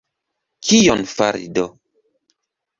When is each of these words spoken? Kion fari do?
Kion 0.69 1.05
fari 1.13 1.45
do? 1.59 1.69